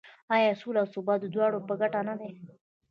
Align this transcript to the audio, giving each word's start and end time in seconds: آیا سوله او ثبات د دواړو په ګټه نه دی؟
آیا 0.35 0.53
سوله 0.61 0.79
او 0.81 0.87
ثبات 0.95 1.19
د 1.21 1.25
دواړو 1.35 1.65
په 1.67 1.73
ګټه 1.81 2.01
نه 2.09 2.15
دی؟ 2.19 2.31